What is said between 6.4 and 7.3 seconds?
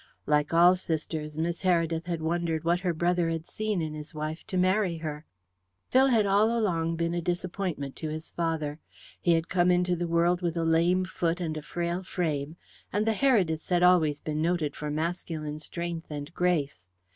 along been a